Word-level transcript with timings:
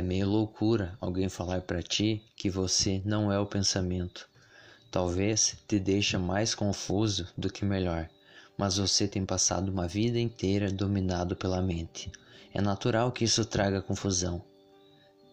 É 0.00 0.02
meio 0.02 0.30
loucura 0.30 0.96
alguém 0.98 1.28
falar 1.28 1.60
para 1.60 1.82
ti 1.82 2.24
que 2.34 2.48
você 2.48 3.02
não 3.04 3.30
é 3.30 3.38
o 3.38 3.44
pensamento. 3.44 4.26
Talvez 4.90 5.58
te 5.68 5.78
deixa 5.78 6.18
mais 6.18 6.54
confuso 6.54 7.28
do 7.36 7.52
que 7.52 7.66
melhor, 7.66 8.08
mas 8.56 8.78
você 8.78 9.06
tem 9.06 9.26
passado 9.26 9.68
uma 9.68 9.86
vida 9.86 10.18
inteira 10.18 10.72
dominado 10.72 11.36
pela 11.36 11.60
mente. 11.60 12.10
É 12.54 12.62
natural 12.62 13.12
que 13.12 13.24
isso 13.24 13.44
traga 13.44 13.82
confusão. 13.82 14.42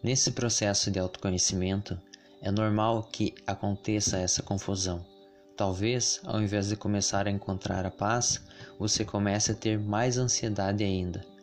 Nesse 0.03 0.31
processo 0.31 0.91
de 0.91 0.99
autoconhecimento, 0.99 1.97
é 2.41 2.51
normal 2.51 3.03
que 3.03 3.33
aconteça 3.47 4.17
essa 4.17 4.43
confusão. 4.43 5.05
Talvez, 5.55 6.19
ao 6.25 6.41
invés 6.41 6.67
de 6.67 6.75
começar 6.75 7.25
a 7.25 7.31
encontrar 7.31 7.85
a 7.85 7.89
paz, 7.89 8.43
você 8.77 9.05
comece 9.05 9.53
a 9.53 9.55
ter 9.55 9.79
mais 9.79 10.17
ansiedade 10.17 10.83
ainda. 10.83 11.36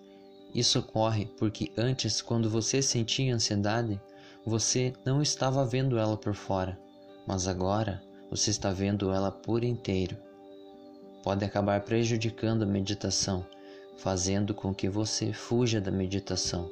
Isso 0.55 0.79
ocorre 0.79 1.27
porque 1.39 1.73
antes, 1.77 2.23
quando 2.23 2.49
você 2.49 2.81
sentia 2.81 3.35
ansiedade, 3.35 4.01
você 4.47 4.93
não 5.05 5.21
estava 5.21 5.67
vendo 5.67 5.99
ela 5.99 6.17
por 6.17 6.35
fora, 6.35 6.79
mas 7.27 7.49
agora 7.49 8.03
você 8.31 8.51
está 8.51 8.71
vendo 8.71 9.11
ela 9.11 9.33
por 9.33 9.65
inteiro. 9.65 10.17
Pode 11.23 11.45
acabar 11.45 11.81
prejudicando 11.81 12.63
a 12.63 12.67
meditação, 12.67 13.45
fazendo 13.97 14.55
com 14.55 14.75
que 14.75 14.89
você 14.89 15.33
fuja 15.33 15.81
da 15.81 15.91
meditação. 15.91 16.71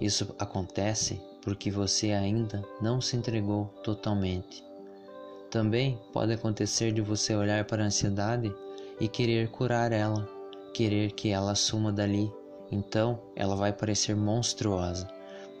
Isso 0.00 0.34
acontece 0.38 1.20
porque 1.42 1.70
você 1.70 2.10
ainda 2.10 2.62
não 2.82 3.00
se 3.00 3.16
entregou 3.16 3.66
totalmente. 3.82 4.64
Também 5.50 5.98
pode 6.12 6.32
acontecer 6.32 6.92
de 6.92 7.00
você 7.00 7.34
olhar 7.34 7.64
para 7.64 7.84
a 7.84 7.86
ansiedade 7.86 8.52
e 9.00 9.06
querer 9.08 9.48
curar 9.48 9.92
ela, 9.92 10.28
querer 10.74 11.12
que 11.12 11.28
ela 11.30 11.54
suma 11.54 11.92
dali. 11.92 12.30
Então 12.70 13.18
ela 13.34 13.54
vai 13.54 13.72
parecer 13.72 14.16
monstruosa, 14.16 15.08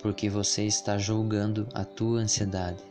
porque 0.00 0.28
você 0.28 0.64
está 0.64 0.98
julgando 0.98 1.68
a 1.74 1.84
tua 1.84 2.20
ansiedade. 2.20 2.82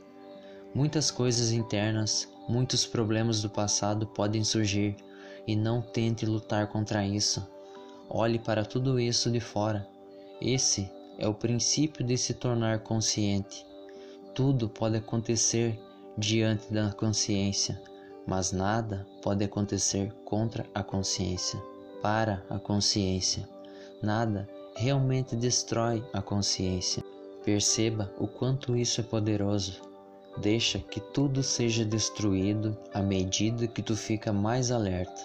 Muitas 0.73 1.09
coisas 1.09 1.51
internas, 1.51 2.27
muitos 2.47 2.85
problemas 2.85 3.41
do 3.41 3.49
passado 3.49 4.05
podem 4.07 4.43
surgir 4.43 4.95
e 5.47 5.55
não 5.55 5.81
tente 5.81 6.25
lutar 6.25 6.67
contra 6.67 7.05
isso. 7.05 7.45
Olhe 8.09 8.37
para 8.37 8.65
tudo 8.65 8.99
isso 8.99 9.31
de 9.31 9.39
fora. 9.39 9.87
Esse 10.41 10.91
é 11.17 11.27
o 11.27 11.33
princípio 11.33 12.05
de 12.05 12.17
se 12.17 12.33
tornar 12.33 12.79
consciente. 12.79 13.65
Tudo 14.33 14.67
pode 14.67 14.97
acontecer 14.97 15.79
diante 16.17 16.71
da 16.73 16.91
consciência, 16.91 17.81
mas 18.27 18.51
nada 18.51 19.07
pode 19.21 19.43
acontecer 19.43 20.11
contra 20.25 20.65
a 20.73 20.83
consciência, 20.83 21.61
para 22.01 22.43
a 22.49 22.59
consciência. 22.59 23.54
Nada 24.01 24.47
realmente 24.75 25.35
destrói 25.35 26.03
a 26.11 26.21
consciência. 26.21 27.03
Perceba 27.43 28.11
o 28.19 28.27
quanto 28.27 28.75
isso 28.75 28.99
é 29.01 29.03
poderoso. 29.03 29.81
Deixa 30.37 30.79
que 30.79 30.99
tudo 30.99 31.41
seja 31.41 31.85
destruído 31.85 32.77
à 32.93 33.01
medida 33.01 33.67
que 33.67 33.81
tu 33.81 33.95
fica 33.95 34.33
mais 34.33 34.71
alerta. 34.71 35.21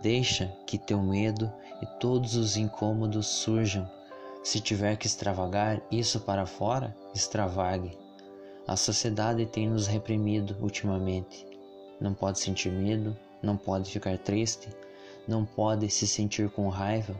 Deixa 0.00 0.46
que 0.64 0.78
teu 0.78 1.02
medo 1.02 1.52
e 1.82 1.86
todos 1.98 2.36
os 2.36 2.56
incômodos 2.56 3.26
surjam. 3.26 3.90
Se 4.44 4.60
tiver 4.60 4.96
que 4.96 5.06
extravagar 5.06 5.82
isso 5.90 6.20
para 6.20 6.46
fora, 6.46 6.96
extravague. 7.12 7.98
A 8.66 8.76
sociedade 8.76 9.44
tem 9.46 9.68
nos 9.68 9.86
reprimido 9.86 10.56
ultimamente. 10.60 11.44
Não 12.00 12.14
pode 12.14 12.38
sentir 12.38 12.70
medo, 12.70 13.16
não 13.42 13.56
pode 13.56 13.90
ficar 13.90 14.16
triste, 14.18 14.68
não 15.26 15.44
pode 15.44 15.90
se 15.90 16.06
sentir 16.06 16.48
com 16.50 16.68
raiva, 16.68 17.14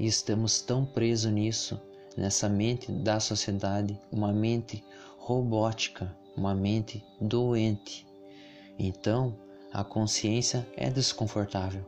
e 0.00 0.06
estamos 0.06 0.62
tão 0.62 0.82
presos 0.82 1.30
nisso, 1.30 1.78
nessa 2.16 2.48
mente 2.48 2.90
da 2.90 3.20
sociedade, 3.20 4.00
uma 4.10 4.32
mente 4.32 4.82
robótica, 5.18 6.16
uma 6.34 6.54
mente 6.54 7.04
doente. 7.20 8.06
Então, 8.78 9.36
a 9.70 9.84
consciência 9.84 10.66
é 10.74 10.88
desconfortável, 10.88 11.84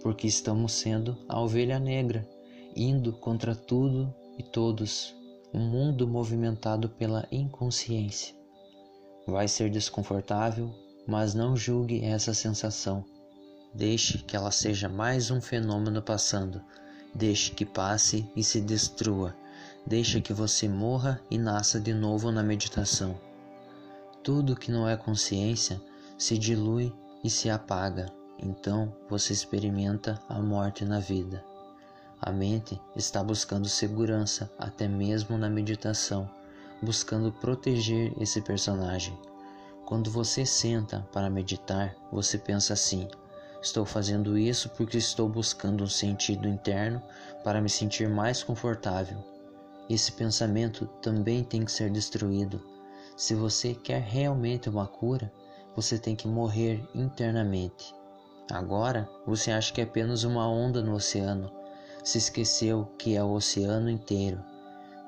porque 0.00 0.28
estamos 0.28 0.74
sendo 0.74 1.18
a 1.28 1.40
ovelha 1.40 1.80
negra, 1.80 2.24
indo 2.76 3.12
contra 3.12 3.52
tudo 3.52 4.14
e 4.38 4.44
todos, 4.44 5.16
um 5.52 5.58
mundo 5.58 6.06
movimentado 6.06 6.88
pela 6.88 7.26
inconsciência. 7.32 8.32
Vai 9.26 9.48
ser 9.48 9.70
desconfortável, 9.70 10.72
mas 11.04 11.34
não 11.34 11.56
julgue 11.56 12.04
essa 12.04 12.32
sensação. 12.32 13.04
Deixe 13.74 14.18
que 14.18 14.36
ela 14.36 14.52
seja 14.52 14.88
mais 14.88 15.32
um 15.32 15.40
fenômeno 15.40 16.00
passando. 16.00 16.62
Deixe 17.16 17.50
que 17.50 17.64
passe 17.64 18.30
e 18.36 18.44
se 18.44 18.60
destrua. 18.60 19.34
Deixe 19.86 20.20
que 20.20 20.34
você 20.34 20.68
morra 20.68 21.18
e 21.30 21.38
nasça 21.38 21.80
de 21.80 21.94
novo 21.94 22.30
na 22.30 22.42
meditação. 22.42 23.18
Tudo 24.22 24.54
que 24.54 24.70
não 24.70 24.86
é 24.86 24.98
consciência 24.98 25.80
se 26.18 26.36
dilui 26.36 26.92
e 27.24 27.30
se 27.30 27.48
apaga. 27.48 28.12
Então 28.38 28.94
você 29.08 29.32
experimenta 29.32 30.20
a 30.28 30.38
morte 30.40 30.84
na 30.84 31.00
vida. 31.00 31.42
A 32.20 32.30
mente 32.30 32.78
está 32.94 33.24
buscando 33.24 33.66
segurança 33.66 34.52
até 34.58 34.86
mesmo 34.86 35.38
na 35.38 35.48
meditação 35.48 36.30
buscando 36.82 37.32
proteger 37.32 38.12
esse 38.20 38.42
personagem. 38.42 39.18
Quando 39.86 40.10
você 40.10 40.44
senta 40.44 41.06
para 41.12 41.30
meditar, 41.30 41.96
você 42.12 42.36
pensa 42.36 42.74
assim: 42.74 43.08
estou 43.66 43.84
fazendo 43.84 44.38
isso 44.38 44.68
porque 44.70 44.96
estou 44.96 45.28
buscando 45.28 45.82
um 45.82 45.88
sentido 45.88 46.48
interno 46.48 47.02
para 47.42 47.60
me 47.60 47.68
sentir 47.68 48.08
mais 48.08 48.42
confortável. 48.42 49.18
Esse 49.90 50.12
pensamento 50.12 50.86
também 51.02 51.42
tem 51.44 51.64
que 51.64 51.72
ser 51.72 51.90
destruído. 51.90 52.60
Se 53.16 53.34
você 53.34 53.74
quer 53.74 54.02
realmente 54.02 54.68
uma 54.68 54.86
cura, 54.86 55.32
você 55.74 55.98
tem 55.98 56.14
que 56.14 56.28
morrer 56.28 56.82
internamente. 56.94 57.94
Agora 58.50 59.08
você 59.26 59.50
acha 59.50 59.72
que 59.72 59.80
é 59.80 59.84
apenas 59.84 60.22
uma 60.22 60.48
onda 60.48 60.80
no 60.80 60.94
oceano, 60.94 61.50
se 62.04 62.18
esqueceu 62.18 62.88
que 62.96 63.16
é 63.16 63.22
o 63.22 63.32
oceano 63.32 63.90
inteiro. 63.90 64.40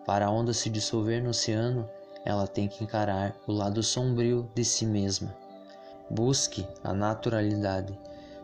Para 0.05 0.27
a 0.27 0.31
onda 0.31 0.53
se 0.53 0.69
dissolver 0.69 1.23
no 1.23 1.31
oceano, 1.31 1.89
ela 2.25 2.47
tem 2.47 2.67
que 2.67 2.83
encarar 2.83 3.37
o 3.47 3.53
lado 3.53 3.83
sombrio 3.83 4.51
de 4.55 4.65
si 4.65 4.85
mesma. 4.85 5.35
Busque 6.11 6.67
a 6.83 6.93
naturalidade. 6.93 7.99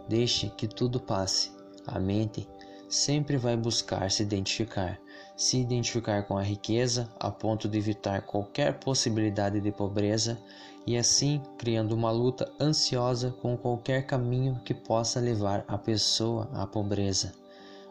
Deixe 0.09 0.51
que 0.51 0.67
tudo 0.67 1.01
passe. 1.01 1.53
A 1.87 1.99
mente 1.99 2.49
sempre 2.89 3.37
vai 3.37 3.57
buscar 3.57 4.11
se 4.11 4.23
identificar, 4.23 5.01
se 5.37 5.59
identificar 5.59 6.23
com 6.25 6.37
a 6.37 6.43
riqueza 6.43 7.09
a 7.19 7.31
ponto 7.31 7.69
de 7.69 7.79
evitar 7.79 8.23
qualquer 8.23 8.79
possibilidade 8.79 9.61
de 9.61 9.73
pobreza 9.73 10.39
e 10.87 10.97
assim 10.97 11.43
criando 11.59 11.93
uma 11.93 12.11
luta 12.11 12.51
ansiosa 12.61 13.35
com 13.43 13.57
qualquer 13.57 14.07
caminho 14.07 14.61
que 14.65 14.75
possa 14.75 15.19
levar 15.21 15.65
a 15.67 15.79
pessoa 15.79 16.49
à 16.53 16.67
pobreza, 16.67 17.33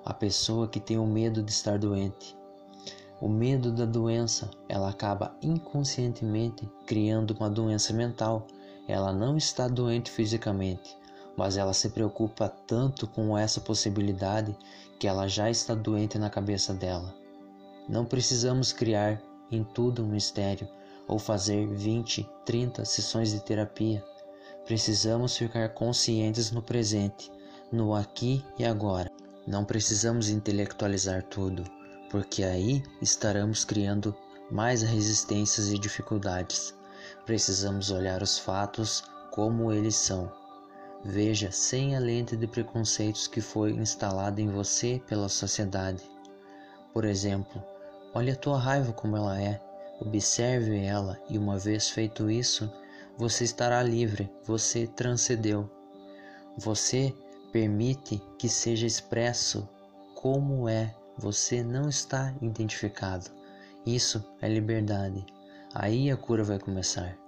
a 0.05 0.13
pessoa 0.13 0.67
que 0.67 0.79
tem 0.79 0.97
o 0.97 1.05
medo 1.05 1.41
de 1.41 1.51
estar 1.51 1.77
doente, 1.77 2.35
o 3.23 3.29
medo 3.29 3.71
da 3.71 3.85
doença, 3.85 4.51
ela 4.67 4.89
acaba 4.89 5.33
inconscientemente 5.41 6.69
criando 6.85 7.31
uma 7.31 7.49
doença 7.49 7.93
mental. 7.93 8.47
Ela 8.85 9.13
não 9.13 9.37
está 9.37 9.69
doente 9.69 10.11
fisicamente, 10.11 10.97
mas 11.35 11.57
ela 11.57 11.73
se 11.73 11.89
preocupa 11.89 12.47
tanto 12.47 13.07
com 13.07 13.37
essa 13.37 13.59
possibilidade 13.59 14.55
que 14.99 15.07
ela 15.07 15.27
já 15.27 15.49
está 15.49 15.73
doente 15.73 16.17
na 16.17 16.29
cabeça 16.29 16.73
dela. 16.73 17.13
Não 17.87 18.05
precisamos 18.05 18.71
criar 18.71 19.21
em 19.51 19.63
tudo 19.63 20.03
um 20.03 20.07
mistério 20.07 20.67
ou 21.07 21.19
fazer 21.19 21.67
20, 21.67 22.29
30 22.45 22.85
sessões 22.85 23.31
de 23.31 23.39
terapia. 23.41 24.03
Precisamos 24.65 25.35
ficar 25.35 25.69
conscientes 25.69 26.51
no 26.51 26.61
presente, 26.61 27.31
no 27.71 27.93
aqui 27.93 28.43
e 28.57 28.63
agora. 28.63 29.11
Não 29.45 29.65
precisamos 29.65 30.29
intelectualizar 30.29 31.23
tudo 31.23 31.63
porque 32.13 32.43
aí 32.43 32.83
estaremos 33.01 33.65
criando 33.65 34.15
mais 34.51 34.83
resistências 34.83 35.69
e 35.69 35.79
dificuldades. 35.79 36.71
Precisamos 37.25 37.89
olhar 37.89 38.21
os 38.21 38.37
fatos 38.37 39.03
como 39.31 39.71
eles 39.71 39.95
são. 39.95 40.31
Veja 41.05 41.51
sem 41.51 41.95
a 41.95 41.99
lente 41.99 42.37
de 42.37 42.47
preconceitos 42.47 43.27
que 43.27 43.41
foi 43.41 43.71
instalada 43.71 44.39
em 44.39 44.47
você 44.47 45.01
pela 45.07 45.27
sociedade. 45.27 46.01
Por 46.93 47.03
exemplo, 47.03 47.61
olhe 48.13 48.31
a 48.31 48.35
tua 48.35 48.57
raiva 48.57 48.93
como 48.93 49.17
ela 49.17 49.41
é, 49.41 49.61
observe 49.99 50.77
ela 50.77 51.19
e 51.29 51.37
uma 51.37 51.57
vez 51.57 51.89
feito 51.89 52.29
isso, 52.29 52.71
você 53.17 53.43
estará 53.43 53.83
livre, 53.83 54.31
você 54.45 54.87
transcendeu. 54.87 55.69
Você 56.57 57.13
permite 57.51 58.21
que 58.39 58.47
seja 58.47 58.87
expresso 58.87 59.67
como 60.15 60.69
é 60.69 60.95
você 61.17 61.61
não 61.63 61.89
está 61.89 62.33
identificado. 62.41 63.29
Isso 63.85 64.23
é 64.41 64.47
liberdade. 64.47 65.25
Aí 65.73 66.09
a 66.09 66.17
cura 66.17 66.43
vai 66.43 66.59
começar. 66.59 67.22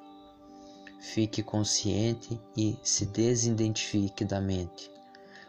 Fique 1.13 1.44
consciente 1.44 2.38
e 2.57 2.78
se 2.84 3.06
desidentifique 3.06 4.25
da 4.25 4.42
mente. 4.42 4.92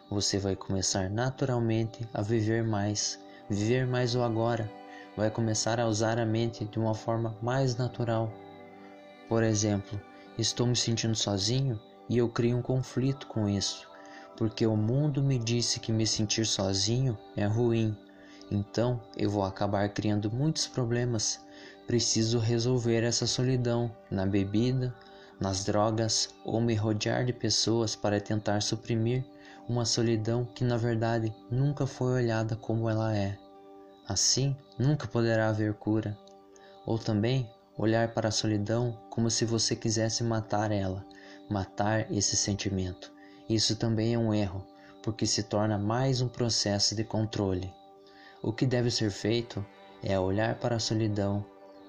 Você 0.09 0.37
vai 0.37 0.55
começar 0.55 1.09
naturalmente 1.09 2.07
a 2.13 2.21
viver 2.21 2.63
mais, 2.63 3.19
viver 3.49 3.85
mais 3.85 4.15
o 4.15 4.21
agora. 4.21 4.71
vai 5.17 5.29
começar 5.31 5.79
a 5.79 5.87
usar 5.87 6.19
a 6.19 6.25
mente 6.25 6.63
de 6.63 6.77
uma 6.79 6.93
forma 6.93 7.35
mais 7.41 7.75
natural. 7.75 8.31
Por 9.27 9.43
exemplo, 9.43 9.99
estou 10.37 10.67
me 10.67 10.75
sentindo 10.75 11.15
sozinho 11.15 11.77
e 12.07 12.17
eu 12.19 12.29
crio 12.29 12.55
um 12.55 12.61
conflito 12.61 13.27
com 13.27 13.49
isso, 13.49 13.89
porque 14.37 14.65
o 14.65 14.77
mundo 14.77 15.21
me 15.23 15.39
disse 15.39 15.81
que 15.81 15.91
me 15.91 16.05
sentir 16.07 16.45
sozinho 16.45 17.17
é 17.35 17.45
ruim. 17.45 17.97
Então 18.49 19.01
eu 19.17 19.29
vou 19.29 19.43
acabar 19.43 19.89
criando 19.89 20.31
muitos 20.31 20.67
problemas. 20.67 21.43
Preciso 21.87 22.37
resolver 22.37 23.03
essa 23.03 23.25
solidão 23.25 23.91
na 24.09 24.25
bebida, 24.25 24.95
nas 25.39 25.63
drogas 25.63 26.29
ou 26.43 26.59
me 26.59 26.73
rodear 26.73 27.25
de 27.25 27.33
pessoas 27.33 27.95
para 27.95 28.19
tentar 28.19 28.61
suprimir 28.61 29.23
uma 29.67 29.85
solidão 29.85 30.45
que 30.45 30.63
na 30.63 30.77
verdade 30.77 31.33
nunca 31.51 31.85
foi 31.85 32.13
olhada 32.13 32.55
como 32.55 32.89
ela 32.89 33.15
é. 33.15 33.37
Assim, 34.07 34.55
nunca 34.79 35.07
poderá 35.07 35.49
haver 35.49 35.73
cura. 35.73 36.17
Ou 36.85 36.97
também 36.97 37.49
olhar 37.77 38.13
para 38.13 38.29
a 38.29 38.31
solidão 38.31 38.97
como 39.09 39.29
se 39.29 39.45
você 39.45 39.75
quisesse 39.75 40.23
matar 40.23 40.71
ela, 40.71 41.05
matar 41.49 42.11
esse 42.11 42.35
sentimento. 42.35 43.11
Isso 43.49 43.75
também 43.75 44.13
é 44.13 44.17
um 44.19 44.33
erro, 44.33 44.65
porque 45.03 45.25
se 45.25 45.43
torna 45.43 45.77
mais 45.77 46.21
um 46.21 46.27
processo 46.27 46.95
de 46.95 47.03
controle. 47.03 47.71
O 48.41 48.53
que 48.53 48.65
deve 48.65 48.89
ser 48.89 49.11
feito 49.11 49.65
é 50.01 50.17
olhar 50.19 50.55
para 50.55 50.77
a 50.77 50.79
solidão, 50.79 51.45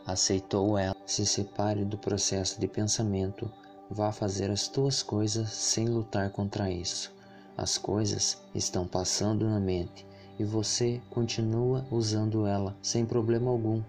aceitou 0.08 0.78
ela, 0.78 0.96
se 1.04 1.26
separe 1.26 1.84
do 1.84 1.98
processo 1.98 2.58
de 2.58 2.66
pensamento, 2.66 3.52
vá 3.90 4.10
fazer 4.10 4.50
as 4.50 4.66
tuas 4.66 5.02
coisas 5.02 5.50
sem 5.50 5.86
lutar 5.86 6.30
contra 6.30 6.70
isso. 6.70 7.14
As 7.54 7.76
coisas 7.76 8.42
estão 8.54 8.86
passando 8.86 9.46
na 9.46 9.60
mente 9.60 10.06
e 10.38 10.44
você 10.44 11.02
continua 11.10 11.86
usando 11.90 12.46
ela 12.46 12.74
sem 12.80 13.04
problema 13.04 13.50
algum. 13.50 13.82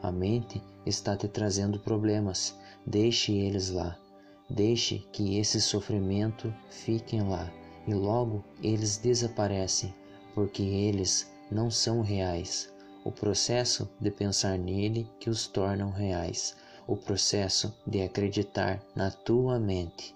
A 0.00 0.12
mente 0.12 0.62
está 0.84 1.16
te 1.16 1.26
trazendo 1.26 1.80
problemas, 1.80 2.54
deixe 2.86 3.32
eles 3.32 3.70
lá. 3.70 3.98
Deixe 4.48 4.98
que 5.10 5.36
esse 5.36 5.60
sofrimento 5.60 6.54
fiquem 6.70 7.28
lá 7.28 7.50
e 7.88 7.92
logo 7.92 8.44
eles 8.62 8.98
desaparecem, 8.98 9.92
porque 10.32 10.62
eles 10.62 11.28
não 11.50 11.72
são 11.72 12.02
reais. 12.02 12.72
O 13.06 13.12
processo 13.12 13.88
de 14.00 14.10
pensar 14.10 14.58
nele 14.58 15.08
que 15.20 15.30
os 15.30 15.46
tornam 15.46 15.92
reais, 15.92 16.56
o 16.88 16.96
processo 16.96 17.72
de 17.86 18.02
acreditar 18.02 18.82
na 18.96 19.12
tua 19.12 19.60
mente. 19.60 20.15